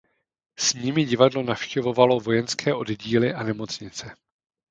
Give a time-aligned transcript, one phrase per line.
[0.55, 4.15] S nimi divadlo navštěvovalo vojenské oddíly a nemocnice.